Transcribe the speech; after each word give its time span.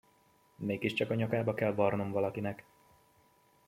Mégiscsak 0.55 1.09
a 1.09 1.15
nyakába 1.15 1.53
kell 1.53 1.73
varrnom 1.73 2.11
valakinek! 2.11 2.65